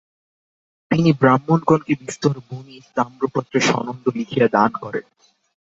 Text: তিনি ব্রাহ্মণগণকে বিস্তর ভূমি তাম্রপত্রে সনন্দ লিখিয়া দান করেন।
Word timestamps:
তিনি 0.91 1.09
ব্রাহ্মণগণকে 1.13 1.93
বিস্তর 2.01 2.35
ভূমি 2.47 2.75
তাম্রপত্রে 2.95 3.59
সনন্দ 3.69 4.03
লিখিয়া 4.17 4.47
দান 4.47 4.71
করেন। 4.81 5.05